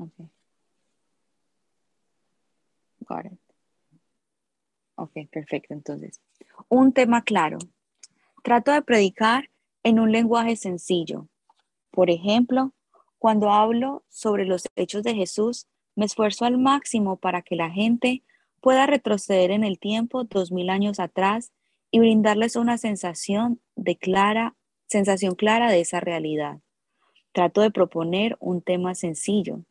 [0.00, 0.30] Okay.
[3.06, 3.38] Got it.
[4.94, 5.74] Ok, perfecto.
[5.74, 6.22] Entonces,
[6.68, 7.58] un tema claro.
[8.42, 9.50] Trato de predicar
[9.82, 11.28] en un lenguaje sencillo.
[11.90, 12.72] Por ejemplo,
[13.18, 15.66] cuando hablo sobre los hechos de Jesús,
[15.96, 18.22] me esfuerzo al máximo para que la gente
[18.62, 21.52] pueda retroceder en el tiempo dos mil años atrás
[21.90, 24.56] y brindarles una sensación de clara,
[24.86, 26.60] sensación clara de esa realidad.
[27.32, 29.64] Trato de proponer un tema sencillo.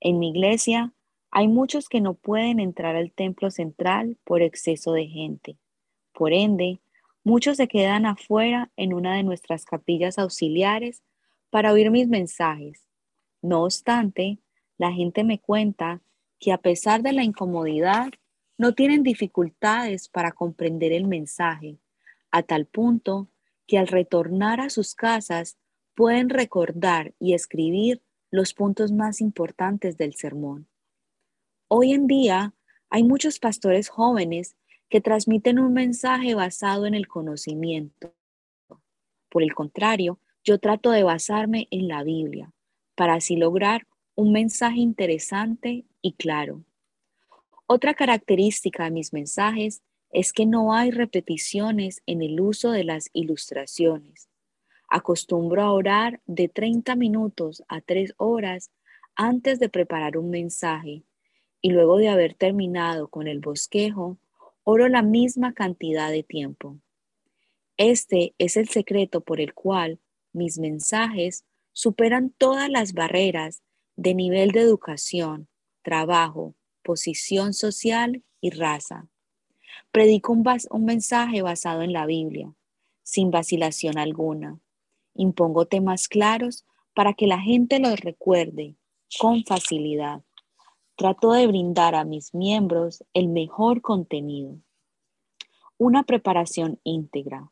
[0.00, 0.92] En mi iglesia
[1.30, 5.58] hay muchos que no pueden entrar al templo central por exceso de gente.
[6.12, 6.80] Por ende,
[7.24, 11.02] muchos se quedan afuera en una de nuestras capillas auxiliares
[11.50, 12.86] para oír mis mensajes.
[13.42, 14.38] No obstante,
[14.78, 16.00] la gente me cuenta
[16.38, 18.10] que a pesar de la incomodidad,
[18.58, 21.78] no tienen dificultades para comprender el mensaje,
[22.30, 23.28] a tal punto
[23.66, 25.58] que al retornar a sus casas
[25.94, 28.02] pueden recordar y escribir
[28.36, 30.68] los puntos más importantes del sermón.
[31.68, 32.54] Hoy en día
[32.90, 34.56] hay muchos pastores jóvenes
[34.88, 38.14] que transmiten un mensaje basado en el conocimiento.
[39.28, 42.52] Por el contrario, yo trato de basarme en la Biblia
[42.94, 46.62] para así lograr un mensaje interesante y claro.
[47.66, 53.10] Otra característica de mis mensajes es que no hay repeticiones en el uso de las
[53.12, 54.28] ilustraciones.
[54.88, 58.70] Acostumbro a orar de 30 minutos a 3 horas
[59.14, 61.02] antes de preparar un mensaje
[61.60, 64.18] y luego de haber terminado con el bosquejo,
[64.62, 66.78] oro la misma cantidad de tiempo.
[67.76, 70.00] Este es el secreto por el cual
[70.32, 73.62] mis mensajes superan todas las barreras
[73.96, 75.48] de nivel de educación,
[75.82, 79.08] trabajo, posición social y raza.
[79.90, 82.52] Predico un, un, mensaje basado en la Biblia,
[83.02, 84.58] sin vacilación alguna.
[85.16, 86.64] Impongo temas claros
[86.94, 88.76] para que la gente los recuerde
[89.18, 90.22] con facilidad.
[90.96, 94.58] Trato de brindar a mis miembros el mejor contenido.
[95.78, 97.50] Una preparación íntegra.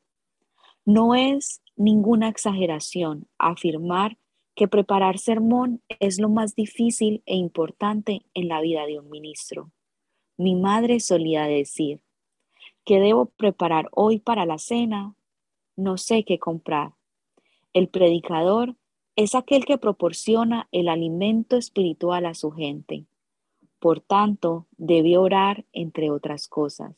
[0.85, 4.19] No es ninguna exageración afirmar
[4.55, 9.73] que preparar sermón es lo más difícil e importante en la vida de un ministro.
[10.37, 12.01] Mi madre solía decir,
[12.85, 15.17] que debo preparar hoy para la cena?
[15.77, 16.93] No sé qué comprar.
[17.75, 18.77] El predicador
[19.17, 23.07] es aquel que proporciona el alimento espiritual a su gente.
[23.81, 26.95] Por tanto, debe orar entre otras cosas.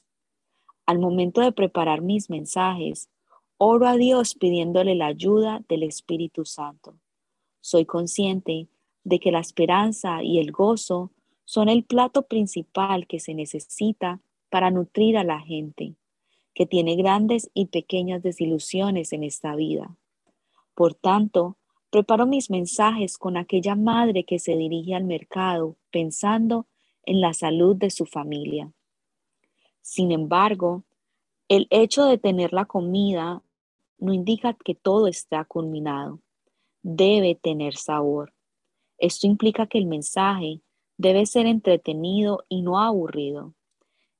[0.85, 3.09] Al momento de preparar mis mensajes,
[3.57, 6.99] oro a Dios pidiéndole la ayuda del Espíritu Santo.
[7.63, 8.69] Soy consciente
[9.03, 11.11] de que la esperanza y el gozo
[11.47, 14.21] son el plato principal que se necesita
[14.51, 15.95] para nutrir a la gente,
[16.53, 19.97] que tiene grandes y pequeñas desilusiones en esta vida.
[20.77, 21.57] Por tanto,
[21.89, 26.67] preparo mis mensajes con aquella madre que se dirige al mercado pensando
[27.03, 28.71] en la salud de su familia.
[29.81, 30.85] Sin embargo,
[31.49, 33.43] el hecho de tener la comida
[33.99, 36.21] no indica que todo está culminado
[36.83, 38.35] debe tener sabor.
[38.99, 40.61] Esto implica que el mensaje
[40.99, 43.55] debe ser entretenido y no aburrido.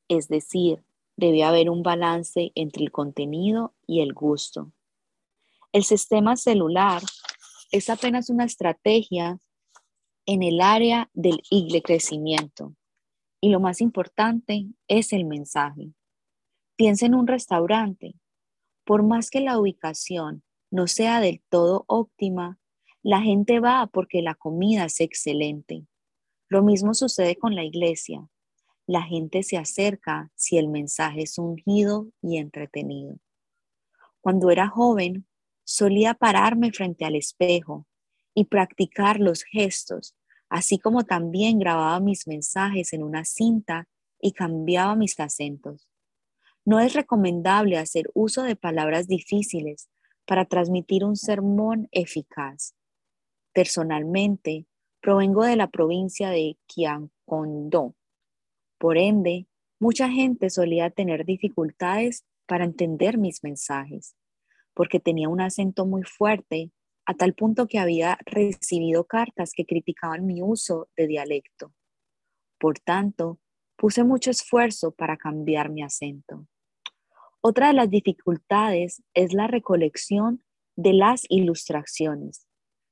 [0.09, 0.83] Es decir,
[1.17, 4.73] debe haber un balance entre el contenido y el gusto.
[5.77, 7.03] El sistema celular
[7.71, 9.39] es apenas una estrategia
[10.25, 11.43] en el área del
[11.85, 12.75] crecimiento.
[13.43, 15.93] Y lo más importante es el mensaje.
[16.77, 18.15] Piensa en un restaurante.
[18.87, 22.59] Por más que la ubicación no sea del todo óptima,
[23.03, 25.87] la gente va porque la comida es excelente.
[26.49, 28.27] Lo mismo sucede con la iglesia.
[28.87, 33.19] La gente se acerca si el mensaje es ungido y entretenido.
[34.23, 35.27] Cuando era joven,
[35.67, 37.87] solía pararme frente al espejo
[38.35, 40.15] y practicar los gestos,
[40.49, 43.89] así como también grababa mis mensajes en una cinta
[44.21, 45.89] y cambiaba mis acentos.
[46.65, 49.89] No es recomendable hacer uso de palabras difíciles
[50.25, 52.75] para transmitir un sermón eficaz.
[53.53, 54.67] Personalmente,
[55.01, 57.95] provengo de la provincia de Quiancondó.
[58.79, 59.47] Por ende,
[59.81, 64.15] mucha gente solía tener dificultades para entender mis mensajes,
[64.77, 66.71] porque tenía un acento muy fuerte,
[67.07, 71.73] a tal punto que había recibido cartas que criticaban mi uso de dialecto.
[72.59, 73.41] Por tanto,
[73.77, 76.47] puse mucho esfuerzo para cambiar mi acento.
[77.41, 80.45] Otra de las dificultades es la recolección
[80.77, 82.47] de las ilustraciones.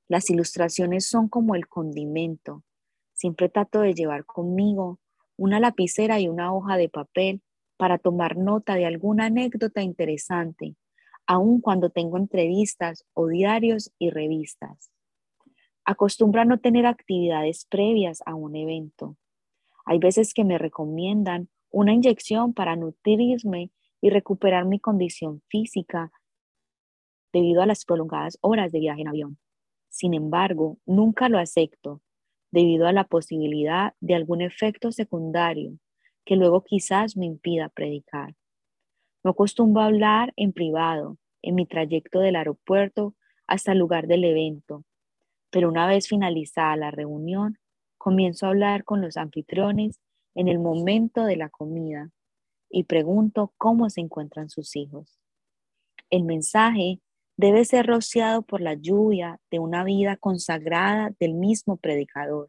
[0.08, 2.64] Las ilustraciones son como el condimento.
[3.12, 5.00] Siempre trato de llevar conmigo
[5.36, 7.42] una lapicera y una hoja de papel
[7.76, 10.76] para tomar nota de alguna anécdota interesante,
[11.26, 14.90] aun cuando tengo entrevistas o diarios y revistas.
[15.84, 19.16] Acostumbro a no tener actividades previas a un evento.
[19.84, 26.12] Hay veces que me recomiendan una inyección para nutrirme y recuperar mi condición física
[27.32, 29.38] debido a las prolongadas horas de viaje en avión.
[29.88, 32.00] Sin embargo, nunca lo acepto
[32.50, 35.78] debido a la posibilidad de algún efecto secundario
[36.24, 38.34] que luego quizás me impida predicar.
[39.24, 43.14] No acostumbro a hablar en privado en mi trayecto del aeropuerto
[43.46, 44.84] hasta el lugar del evento,
[45.50, 47.58] pero una vez finalizada la reunión,
[47.96, 49.98] comienzo a hablar con los anfitriones
[50.34, 52.10] en el momento de la comida
[52.68, 55.18] y pregunto cómo se encuentran sus hijos.
[56.10, 57.00] El mensaje
[57.36, 62.48] debe ser rociado por la lluvia de una vida consagrada del mismo predicador.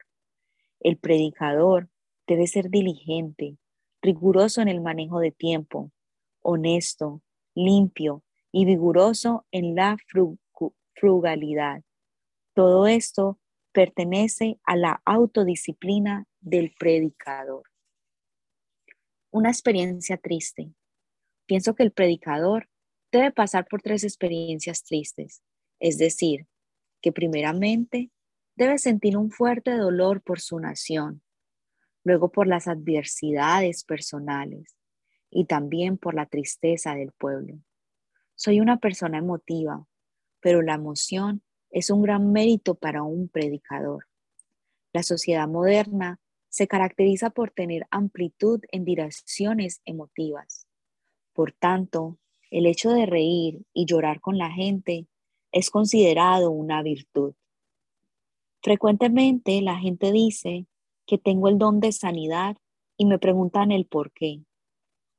[0.82, 1.90] El predicador
[2.28, 3.58] debe ser diligente,
[4.02, 5.92] riguroso en el manejo de tiempo,
[6.46, 7.24] honesto,
[7.56, 9.98] limpio y vigoroso en la
[10.94, 11.84] frugalidad.
[12.54, 13.40] Todo esto
[13.74, 17.64] pertenece a la autodisciplina del predicador.
[19.32, 20.72] Una experiencia triste.
[21.48, 22.70] Pienso que el predicador
[23.12, 25.42] debe pasar por tres experiencias tristes,
[25.80, 26.48] es decir,
[27.02, 28.12] que primeramente
[28.56, 31.22] debe sentir un fuerte dolor por su nación,
[32.04, 34.76] luego por las adversidades personales
[35.30, 37.60] y también por la tristeza del pueblo.
[38.36, 39.86] Soy una persona emotiva,
[40.40, 44.08] pero la emoción es un gran mérito para un predicador.
[44.94, 46.20] La sociedad moderna
[46.50, 50.68] se caracteriza por tener amplitud en direcciones emotivas.
[51.34, 52.18] Por tanto,
[52.50, 55.08] el hecho de reír y llorar con la gente
[55.52, 57.34] es considerado una virtud.
[58.62, 60.66] Frecuentemente la gente dice
[61.06, 62.58] que tengo el don de sanidad
[62.98, 64.42] y me preguntan el por qué.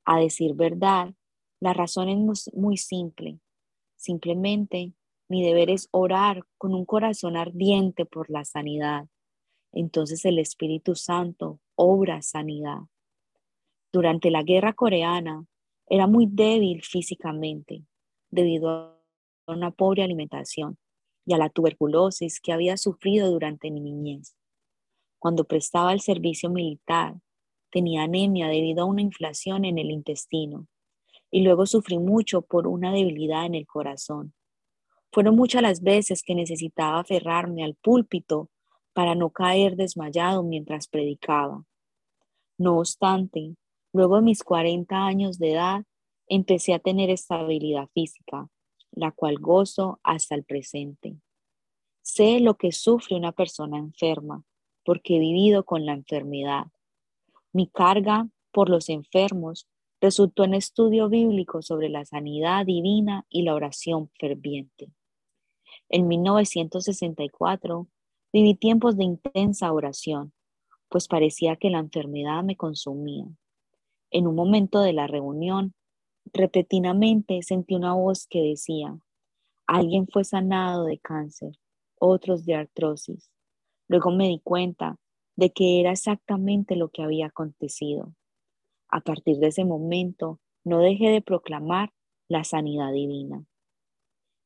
[0.06, 1.12] A decir verdad,
[1.60, 3.40] la razón es muy simple.
[3.96, 4.92] Simplemente
[5.28, 9.08] mi deber es orar con un corazón ardiente por la sanidad.
[9.72, 12.80] Entonces el Espíritu Santo obra sanidad.
[13.92, 15.46] Durante la guerra coreana,
[15.88, 17.84] era muy débil físicamente
[18.30, 18.96] debido a
[19.46, 20.78] una pobre alimentación
[21.24, 24.36] y a la tuberculosis que había sufrido durante mi niñez.
[25.18, 27.16] Cuando prestaba el servicio militar,
[27.76, 30.66] tenía anemia debido a una inflación en el intestino
[31.30, 34.32] y luego sufrí mucho por una debilidad en el corazón.
[35.12, 38.48] Fueron muchas las veces que necesitaba aferrarme al púlpito
[38.92, 41.64] para no caer desmayado mientras predicaba.
[42.58, 43.56] No obstante,
[43.96, 45.84] Luego de mis 40 años de edad,
[46.28, 48.46] empecé a tener estabilidad física,
[48.92, 51.16] la cual gozo hasta el presente.
[52.02, 54.44] Sé lo que sufre una persona enferma,
[54.84, 56.66] porque he vivido con la enfermedad.
[57.56, 59.66] Mi carga por los enfermos
[59.98, 64.92] resultó en estudio bíblico sobre la sanidad divina y la oración ferviente.
[65.88, 67.88] En 1964
[68.30, 70.34] viví tiempos de intensa oración,
[70.90, 73.24] pues parecía que la enfermedad me consumía.
[74.10, 75.72] En un momento de la reunión,
[76.34, 78.98] repentinamente sentí una voz que decía,
[79.66, 81.52] alguien fue sanado de cáncer,
[81.98, 83.30] otros de artrosis.
[83.88, 84.98] Luego me di cuenta
[85.36, 88.14] de que era exactamente lo que había acontecido.
[88.88, 91.92] A partir de ese momento, no dejé de proclamar
[92.28, 93.44] la sanidad divina.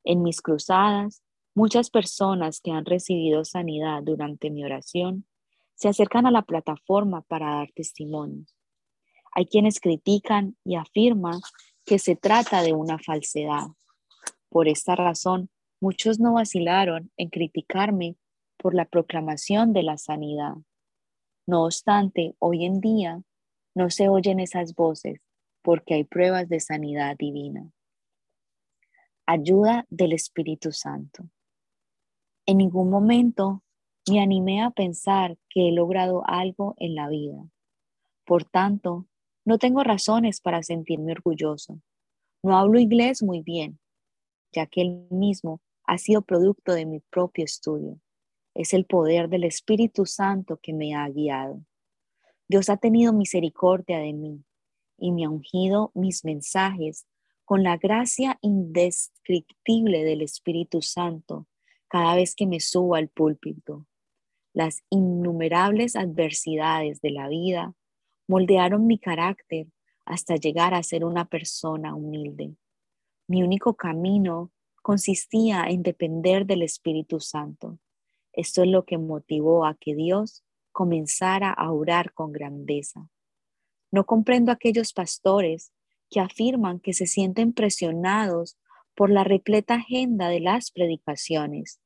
[0.05, 1.23] En mis cruzadas,
[1.55, 5.27] muchas personas que han recibido sanidad durante mi oración
[5.75, 8.55] se acercan a la plataforma para dar testimonios.
[9.33, 11.41] Hay quienes critican y afirman
[11.87, 13.69] que se trata de una falsedad.
[14.49, 15.49] Por esta razón,
[15.81, 18.17] muchos no vacilaron en criticarme
[18.59, 20.55] por la proclamación de la sanidad.
[21.47, 23.23] No obstante, hoy en día
[23.75, 25.21] no se oyen esas voces
[25.63, 27.71] porque hay pruebas de sanidad divina.
[29.27, 31.25] Ayuda del Espíritu Santo.
[32.47, 33.63] En ningún momento
[34.11, 37.49] me animé a pensar que he logrado algo en la vida.
[38.25, 39.07] Por tanto,
[39.45, 41.81] no tengo razones para sentirme orgulloso.
[42.43, 43.79] No hablo inglés muy bien,
[44.53, 48.01] ya que el mismo ha sido producto de mi propio estudio.
[48.55, 51.65] Es el poder del Espíritu Santo que me ha guiado.
[52.49, 54.45] Dios ha tenido misericordia de mí
[54.99, 57.07] y me ha ungido mis mensajes
[57.45, 61.47] con la gracia indescriptible del Espíritu Santo
[61.89, 63.87] cada vez que me subo al púlpito.
[64.53, 67.75] Las innumerables adversidades de la vida
[68.29, 69.67] moldearon mi carácter
[70.05, 72.55] hasta llegar a ser una persona humilde.
[73.29, 74.51] Mi único camino
[74.83, 77.79] consistía en depender del Espíritu Santo.
[78.33, 83.09] Esto es lo que motivó a que Dios comenzara a orar con grandeza.
[83.91, 85.73] No comprendo aquellos pastores
[86.11, 88.57] que afirman que se sienten presionados
[88.95, 91.81] por la repleta agenda de las predicaciones,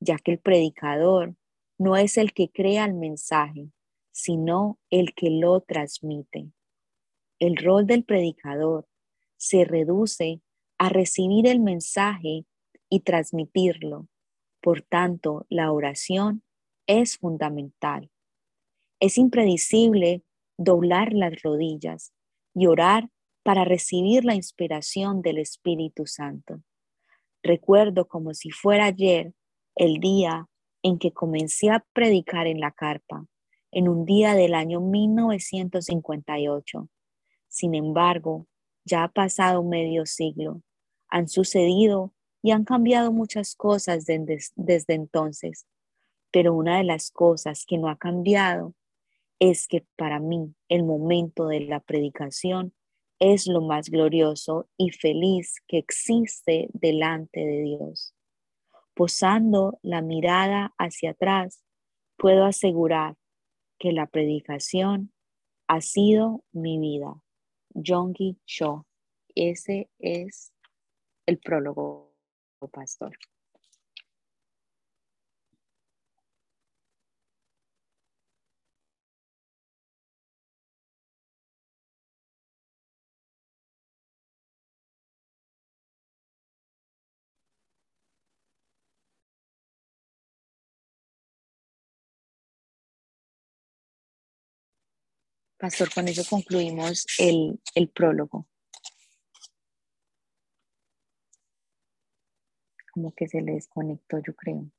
[0.00, 1.36] ya que el predicador
[1.78, 3.70] no es el que crea el mensaje,
[4.12, 6.50] sino el que lo transmite.
[7.38, 8.86] El rol del predicador
[9.36, 10.40] se reduce
[10.78, 12.46] a recibir el mensaje
[12.88, 14.08] y transmitirlo.
[14.64, 16.42] Por tanto, la oración
[16.86, 18.10] es fundamental.
[18.98, 20.22] Es impredecible
[20.56, 22.14] doblar las rodillas
[22.54, 23.10] y orar
[23.42, 26.62] para recibir la inspiración del Espíritu Santo.
[27.42, 29.34] Recuerdo como si fuera ayer
[29.74, 30.48] el día
[30.82, 33.26] en que comencé a predicar en la carpa,
[33.70, 36.88] en un día del año 1958.
[37.48, 38.46] Sin embargo,
[38.86, 40.62] ya ha pasado medio siglo,
[41.08, 42.14] han sucedido
[42.44, 45.66] y han cambiado muchas cosas desde, entonces,
[46.30, 48.74] pero una de las cosas que no ha cambiado
[49.38, 52.74] es que para mí el momento de la predicación
[53.18, 58.14] es lo más glorioso y feliz que existe delante de Dios.
[58.92, 61.64] Posando la mirada hacia atrás,
[62.18, 63.16] puedo asegurar
[63.78, 65.14] que la predicación
[65.66, 67.22] ha sido mi vida.
[67.70, 68.86] Yonggi Cho.
[69.34, 70.52] Ese es
[71.24, 72.13] el prólogo,
[72.68, 73.16] pastor.
[95.58, 98.46] Pastor, con eso concluimos el, el prólogo.
[102.94, 104.70] Como que se le desconectó, yo creo.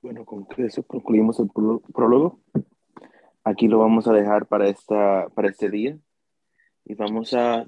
[0.00, 2.38] Bueno, con eso concluimos el prólogo.
[3.42, 5.98] Aquí lo vamos a dejar para, esta, para este día
[6.84, 7.66] y vamos a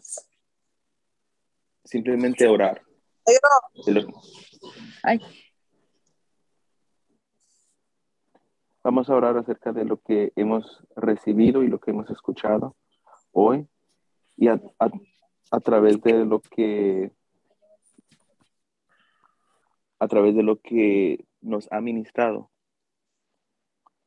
[1.82, 2.80] simplemente orar.
[8.86, 12.76] Vamos a orar acerca de lo que hemos recibido y lo que hemos escuchado
[13.32, 13.66] hoy
[14.36, 14.60] y a,
[15.64, 17.10] través de lo que
[19.98, 22.52] a través de lo que nos ha ministrado.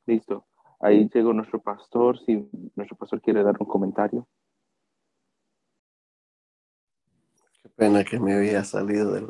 [0.06, 0.48] Listo.
[0.80, 2.18] Ahí llegó nuestro pastor.
[2.18, 4.30] Si nuestro pastor quiere dar un comentario.
[7.62, 9.28] Qué pena que me había salido del,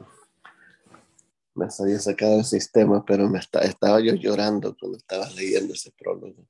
[1.55, 6.47] me había sacado el sistema, pero me estaba yo llorando cuando estaba leyendo ese prólogo.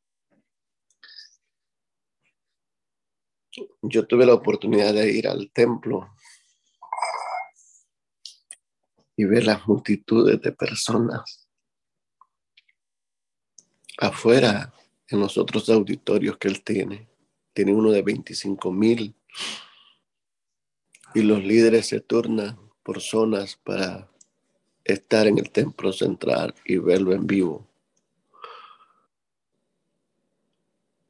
[3.81, 6.13] Yo tuve la oportunidad de ir al templo
[9.15, 11.47] y ver las multitudes de personas
[13.97, 14.73] afuera
[15.07, 17.09] en los otros auditorios que él tiene.
[17.53, 19.15] Tiene uno de 25 mil
[21.13, 24.09] y los líderes se turnan por zonas para
[24.93, 27.67] estar en el templo central y verlo en vivo.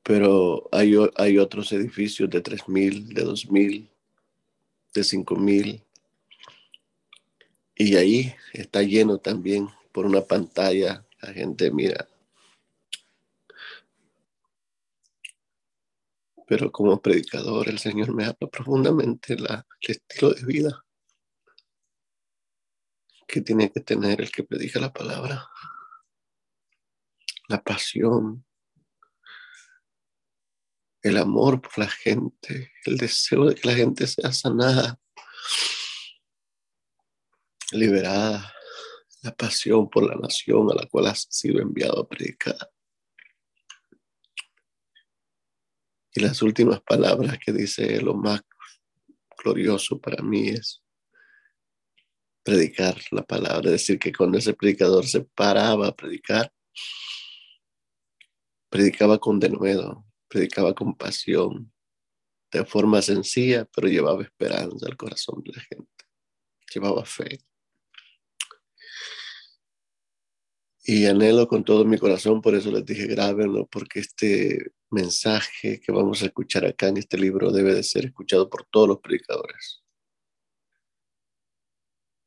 [0.03, 3.89] Pero hay, hay otros edificios de 3.000, de 2.000,
[4.93, 5.83] de 5.000.
[7.75, 11.05] Y ahí está lleno también por una pantalla.
[11.21, 12.07] La gente mira.
[16.47, 20.83] Pero como predicador, el Señor me habla profundamente la, el estilo de vida
[23.29, 25.47] que tiene que tener el que predica la palabra.
[27.47, 28.43] La pasión,
[31.03, 34.99] el amor por la gente, el deseo de que la gente sea sanada,
[37.71, 38.51] liberada,
[39.21, 42.71] la pasión por la nación a la cual has sido enviado a predicar.
[46.11, 48.41] Y las últimas palabras que dice lo más
[49.37, 50.83] glorioso para mí es,
[52.49, 56.51] predicar la palabra, es decir, que cuando ese predicador se paraba a predicar,
[58.69, 61.71] predicaba con denuedo, predicaba con pasión,
[62.51, 66.05] de forma sencilla, pero llevaba esperanza al corazón de la gente,
[66.73, 67.37] llevaba fe.
[70.83, 75.91] Y anhelo con todo mi corazón, por eso les dije grábenlo, porque este mensaje que
[75.91, 79.83] vamos a escuchar acá en este libro debe de ser escuchado por todos los predicadores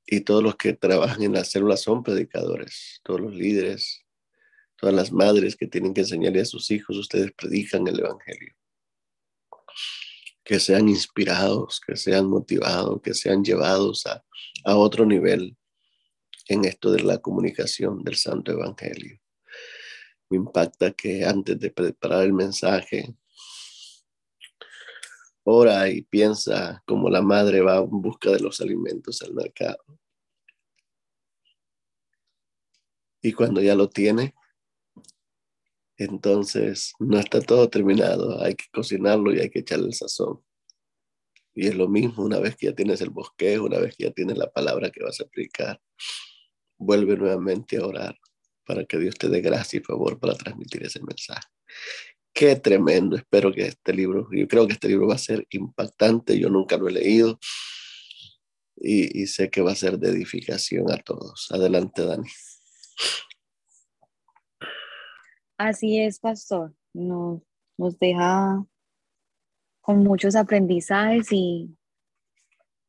[0.07, 4.05] y todos los que trabajan en las células son predicadores, todos los líderes,
[4.77, 8.55] todas las madres que tienen que enseñarle a sus hijos, ustedes predican el Evangelio.
[10.45, 14.25] Que sean inspirados, que sean motivados, que sean llevados a,
[14.65, 15.57] a otro nivel
[16.49, 19.21] en esto de la comunicación del Santo Evangelio.
[20.29, 23.15] Me impacta que antes de preparar el mensaje,
[25.45, 29.83] ora y piensa como la madre va en busca de los alimentos al mercado.
[33.21, 34.35] Y cuando ya lo tiene,
[35.97, 40.43] entonces no está todo terminado, hay que cocinarlo y hay que echarle el sazón.
[41.55, 44.11] Y es lo mismo una vez que ya tienes el bosquejo, una vez que ya
[44.11, 45.81] tienes la palabra que vas a aplicar,
[46.79, 48.19] vuelve nuevamente a orar
[48.65, 51.47] para que Dios te dé gracia y favor para transmitir ese mensaje.
[52.35, 56.39] Qué tremendo, espero que este libro, yo creo que este libro va a ser impactante,
[56.39, 57.39] yo nunca lo he leído
[58.77, 61.49] y, sé que va a ser de edificación a todos.
[61.53, 62.29] Adelante, Dani.
[65.57, 66.75] Así es, pastor.
[66.93, 67.43] Nos,
[67.77, 68.65] nos deja
[69.81, 71.77] con muchos aprendizajes y,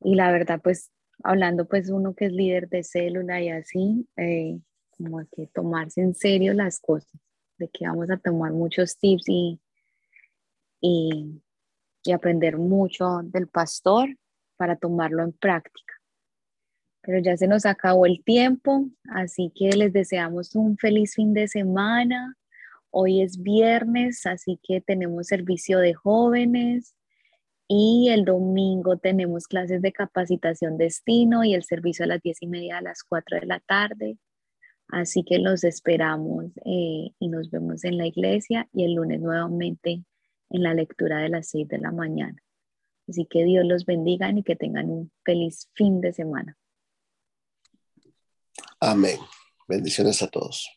[0.01, 0.89] y la verdad, pues
[1.23, 4.59] hablando pues uno que es líder de célula y así, eh,
[4.97, 7.19] como que tomarse en serio las cosas,
[7.63, 9.59] de que vamos a tomar muchos tips y,
[10.81, 11.41] y,
[12.03, 14.09] y aprender mucho del pastor
[14.57, 15.93] para tomarlo en práctica.
[17.01, 21.47] Pero ya se nos acabó el tiempo, así que les deseamos un feliz fin de
[21.47, 22.35] semana.
[22.91, 26.95] Hoy es viernes, así que tenemos servicio de jóvenes
[27.67, 32.47] y el domingo tenemos clases de capacitación destino y el servicio a las diez y
[32.47, 34.17] media a las 4 de la tarde.
[34.93, 40.03] Así que los esperamos eh, y nos vemos en la iglesia y el lunes nuevamente
[40.51, 42.39] en la lectura de las 6 de la mañana.
[43.09, 46.55] Así que Dios los bendiga y que tengan un feliz fin de semana.
[48.79, 49.17] Amén.
[49.67, 50.69] Bendiciones a todos.